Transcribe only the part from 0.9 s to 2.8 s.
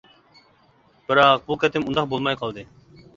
بىراق بۇ قېتىم ئۇنداق بولماي قالدى.